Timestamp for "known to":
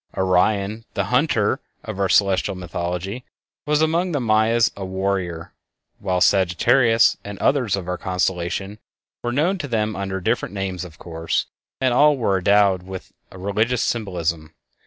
9.31-9.67